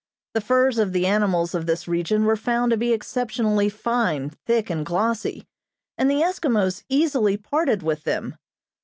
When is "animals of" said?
1.05-1.67